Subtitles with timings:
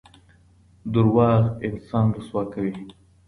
[0.93, 2.73] درواغ انسان رسوا کوي.